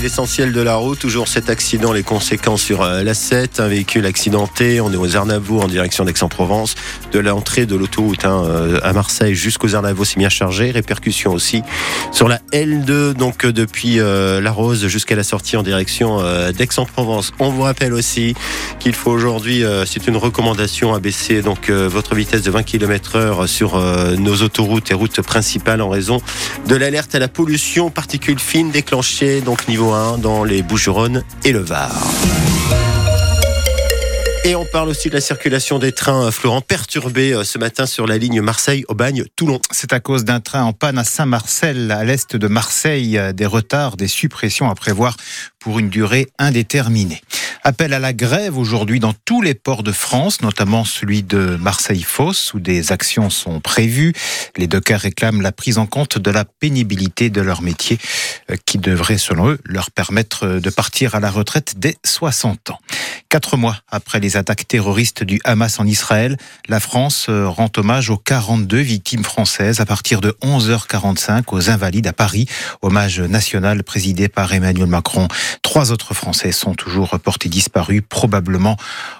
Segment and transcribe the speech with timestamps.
[0.00, 0.98] l'essentiel de la route.
[0.98, 3.60] Toujours cet accident, les conséquences sur euh, la 7.
[3.60, 4.80] Un véhicule accidenté.
[4.80, 6.74] On est aux Arnavaux en direction d'Aix-en-Provence.
[7.12, 10.70] De l'entrée de l'autoroute hein, euh, à Marseille jusqu'aux Arnavaux, c'est bien chargé.
[10.70, 11.62] Répercussion aussi
[12.12, 16.20] sur la L2, donc euh, depuis la Rose jusqu'à la sortie en direction
[16.52, 17.32] d'Aix-en-Provence.
[17.38, 18.34] On vous rappelle aussi
[18.78, 23.48] qu'il faut aujourd'hui, c'est une recommandation à baisser donc votre vitesse de 20 km heure
[23.48, 23.80] sur
[24.18, 26.20] nos autoroutes et routes principales en raison
[26.66, 31.52] de l'alerte à la pollution particules fines déclenchées, donc niveau 1 dans les Bouches-du-Rhône et
[31.52, 31.90] le Var.
[34.44, 38.06] Et on parle aussi de la circulation des trains, Florent, perturbés euh, ce matin sur
[38.06, 39.60] la ligne Marseille-Aubagne-Toulon.
[39.72, 43.20] C'est à cause d'un train en panne à Saint-Marcel, à l'est de Marseille.
[43.34, 45.16] Des retards, des suppressions à prévoir
[45.58, 47.20] pour une durée indéterminée.
[47.64, 52.54] Appel à la grève aujourd'hui dans tous les ports de France, notamment celui de Marseille-Fosse,
[52.54, 54.12] où des actions sont prévues.
[54.56, 58.78] Les dockers réclament la prise en compte de la pénibilité de leur métier, euh, qui
[58.78, 62.78] devrait, selon eux, leur permettre de partir à la retraite dès 60 ans.
[63.28, 66.36] Quatre mois après les attaques terroristes du Hamas en Israël,
[66.68, 72.06] la France euh, rend hommage aux 42 victimes françaises à partir de 11h45 aux Invalides
[72.06, 72.46] à Paris.
[72.82, 75.26] Hommage national présidé par Emmanuel Macron.
[75.62, 78.76] Trois autres Français sont toujours portés disparus, probablement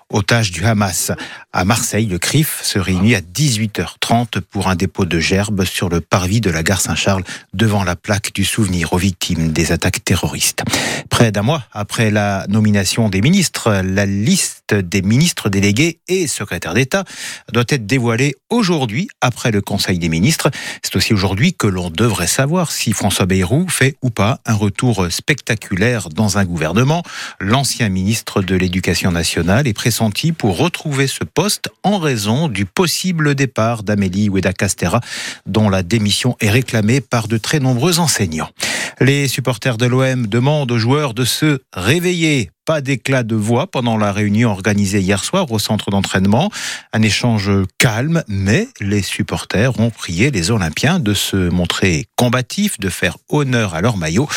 [0.08, 1.10] otages du Hamas.
[1.52, 6.00] À Marseille, le CRIF se réunit à 18h30 pour un dépôt de gerbes sur le
[6.00, 7.24] parvis de la gare Saint-Charles
[7.54, 10.62] devant la plaque du souvenir aux victimes des attaques terroristes.
[11.10, 16.74] Près d'un mois après la nomination des ministres, la liste des ministres délégués et secrétaires
[16.74, 17.04] d'État
[17.52, 20.50] doit être dévoilée aujourd'hui après le Conseil des ministres.
[20.82, 25.06] C'est aussi aujourd'hui que l'on devrait savoir si François Bayrou fait ou pas un retour
[25.10, 27.02] spectaculaire dans un gouvernement.
[27.40, 33.34] L'ancien ministre de l'Éducation nationale est pressenti pour retrouver ce poste en raison du possible
[33.34, 35.00] départ d'Amélie Oueda Castera,
[35.46, 38.50] dont la démission est réclamée par de très nombreux enseignants.
[38.98, 42.50] Les supporters de l'OM demandent aux joueurs de se réveiller.
[42.64, 46.50] Pas d'éclat de voix pendant la réunion organisée hier soir au centre d'entraînement.
[46.94, 52.88] Un échange calme, mais les supporters ont prié les Olympiens de se montrer combatifs, de
[52.88, 54.28] faire honneur à leur maillot.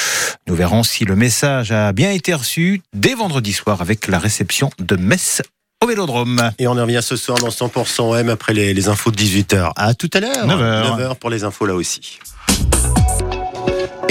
[0.45, 4.69] Nous verrons si le message a bien été reçu dès vendredi soir avec la réception
[4.77, 5.41] de Metz
[5.81, 6.51] au Vélodrome.
[6.59, 9.71] Et on en revient ce soir dans 100% M après les, les infos de 18h.
[9.77, 10.45] À tout à l'heure.
[10.45, 10.99] 9h.
[10.99, 12.19] 9h pour les infos là aussi.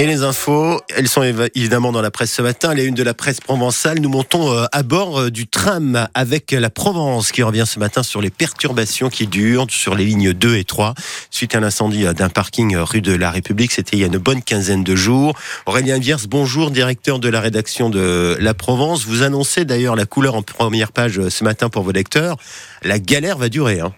[0.00, 2.72] Et les infos, elles sont évidemment dans la presse ce matin.
[2.72, 3.98] Les une de la presse provençale.
[3.98, 8.04] Nous montons euh, à bord euh, du tram avec la Provence qui revient ce matin
[8.04, 10.94] sur les perturbations qui durent sur les lignes 2 et 3
[11.32, 13.72] suite à l'incendie euh, d'un parking rue de la République.
[13.72, 15.36] C'était il y a une bonne quinzaine de jours.
[15.66, 19.04] Aurélien Viers, bonjour, directeur de la rédaction de la Provence.
[19.04, 22.36] Vous annoncez d'ailleurs la couleur en première page ce matin pour vos lecteurs.
[22.84, 23.80] La galère va durer.
[23.80, 23.92] Hein.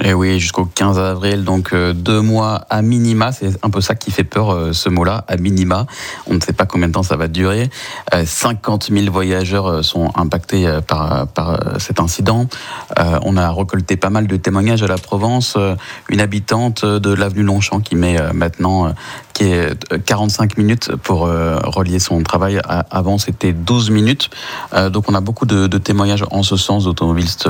[0.00, 3.32] Et eh oui, jusqu'au 15 avril, donc euh, deux mois à minima.
[3.32, 5.86] C'est un peu ça qui fait peur, euh, ce mot-là, à minima.
[6.28, 7.68] On ne sait pas combien de temps ça va durer.
[8.24, 11.26] 50 euh, 000 voyageurs sont impactés par,
[11.78, 12.46] cet incident.
[12.96, 15.56] On a recolté pas mal de témoignages à la Provence.
[16.08, 18.92] Une habitante de l'avenue Longchamp qui met maintenant
[19.38, 22.60] qui est 45 minutes pour relier son travail.
[22.90, 24.30] Avant, c'était 12 minutes.
[24.90, 27.48] Donc, on a beaucoup de, témoignages en ce sens d'automobilistes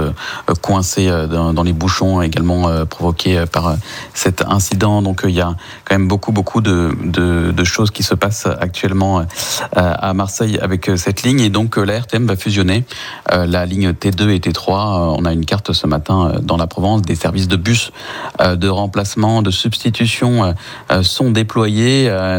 [0.61, 3.75] coincés dans, les bouchons également euh, provoqué euh, par euh,
[4.15, 5.03] cet incident.
[5.03, 5.55] Donc il y a
[5.85, 9.25] quand même beaucoup beaucoup de, de, choses qui se passent actuellement
[9.73, 12.85] à Marseille avec cette ligne et donc la RTM va fusionner
[13.31, 15.17] la ligne T2 et T3.
[15.19, 17.03] On a une carte ce matin dans la Provence.
[17.03, 17.93] Des services de bus
[18.41, 20.55] de remplacement, de substitution
[21.03, 21.78] sont déployés,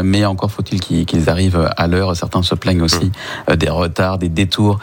[0.04, 2.14] mais encore faut-il qu'ils arrivent à l'heure.
[2.16, 3.12] Certains se plaignent aussi
[3.54, 4.78] des retards, des détours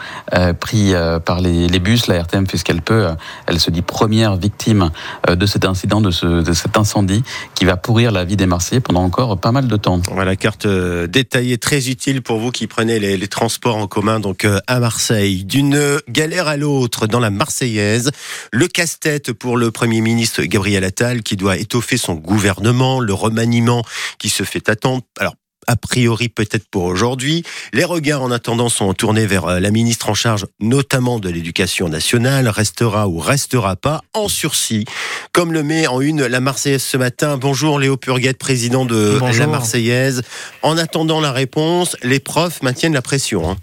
[0.60, 0.92] pris
[1.24, 2.06] par les, les bus.
[2.06, 3.08] La RTM fait ce qu'elle peut.
[3.46, 4.90] Elle se dit première victime
[5.28, 7.22] euh, de cet incident, de, cet incendie
[7.54, 10.00] qui va pourrir la vie des Marseillais pendant encore pas mal de temps.
[10.12, 14.44] Voilà, carte euh, détaillée très utile pour vous qui prenez les, transports en commun donc
[14.44, 15.44] euh, à Marseille.
[15.44, 18.10] D'une galère à l'autre dans la Marseillaise,
[18.52, 23.82] le casse-tête pour le Premier ministre Gabriel Attal qui doit étoffer son gouvernement, le remaniement
[24.18, 25.02] qui se fait attendre.
[25.18, 25.34] Alors
[25.68, 27.44] a priori peut-être pour aujourd'hui.
[27.72, 31.88] Les regards en attendant sont tournés vers euh, la ministre en charge notamment de l'éducation
[31.88, 34.86] nationale, restera ou restera pas en sursis,
[35.32, 37.36] comme le met en une la Marseillaise ce matin.
[37.36, 40.22] Bonjour Léo Purguette, président de la Marseillaise.
[40.62, 43.50] En attendant la réponse, les profs maintiennent la pression.
[43.50, 43.56] Hein.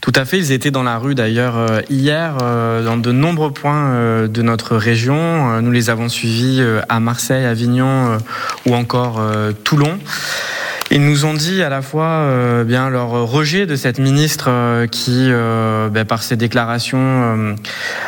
[0.00, 3.50] Tout à fait, ils étaient dans la rue d'ailleurs euh, hier, euh, dans de nombreux
[3.50, 5.60] points de notre région.
[5.60, 8.18] Nous les avons suivis à Marseille, Avignon
[8.66, 9.20] ou encore
[9.64, 9.98] Toulon.
[10.90, 14.86] Ils nous ont dit à la fois euh, bien leur rejet de cette ministre euh,
[14.86, 17.56] qui, euh, ben, par ses déclarations,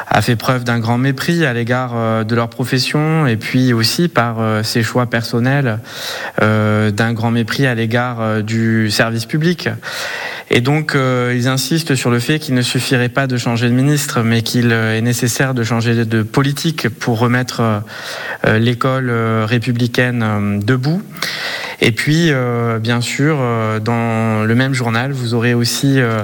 [0.08, 4.64] a fait preuve d'un grand mépris à l'égard de leur profession et puis aussi par
[4.64, 5.78] ses choix personnels
[6.40, 9.68] d'un grand mépris à l'égard du service public.
[10.50, 14.22] Et donc, ils insistent sur le fait qu'il ne suffirait pas de changer de ministre,
[14.22, 17.82] mais qu'il est nécessaire de changer de politique pour remettre
[18.44, 19.10] l'école
[19.44, 21.02] républicaine debout.
[21.82, 26.22] Et puis, euh, bien sûr, euh, dans le même journal, vous aurez aussi euh,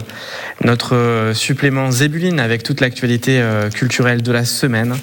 [0.65, 3.43] notre supplément Zébuline avec toute l'actualité
[3.75, 4.97] culturelle de la semaine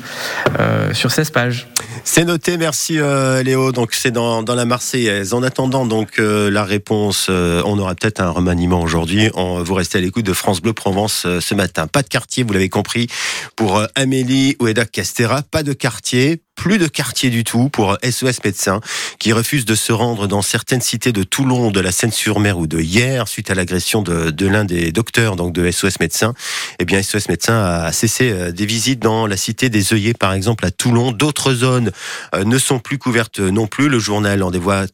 [0.93, 1.67] sur 16 pages.
[2.03, 2.99] C'est noté, merci
[3.43, 3.71] Léo.
[3.71, 5.33] Donc c'est dans, la Marseillaise.
[5.33, 9.29] En attendant donc la réponse, on aura peut-être un remaniement aujourd'hui.
[9.35, 11.87] Vous restez à l'écoute de France Bleu Provence ce matin.
[11.87, 13.07] Pas de quartier, vous l'avez compris,
[13.55, 15.43] pour Amélie Oueda Castera.
[15.43, 18.79] Pas de quartier, plus de quartier du tout pour SOS Médecins
[19.19, 22.79] qui refuse de se rendre dans certaines cités de Toulon, de la Seine-sur-Mer ou de
[22.79, 26.33] hier suite à l'agression de, l'un des docteurs donc de SOS Médecins.
[26.79, 30.33] Eh bien, SOS Médecins a cessé euh, des visites dans la cité des œillets, par
[30.33, 31.11] exemple à Toulon.
[31.11, 31.91] D'autres zones
[32.35, 33.89] euh, ne sont plus couvertes non plus.
[33.89, 34.89] Le journal en dévoile,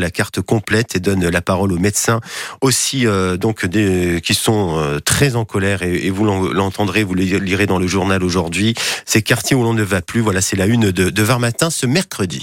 [0.00, 2.20] la carte complète et donne la parole aux médecins
[2.60, 3.66] aussi euh, donc
[4.20, 8.22] qui sont très en colère et, et vous l'entendrez, vous le lirez dans le journal
[8.22, 8.74] aujourd'hui.
[9.04, 11.70] Ces quartiers où l'on ne va plus, voilà, c'est la une de, de Var Matin
[11.70, 12.42] ce mercredi.